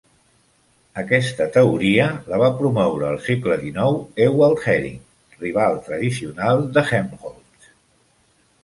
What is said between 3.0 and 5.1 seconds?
el segle dinou Ewald Hering,